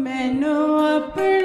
[0.00, 1.39] ਮੈਨੂੰ ਆਪਣੇ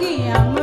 [0.00, 0.59] 娘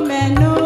[0.00, 0.61] Menos.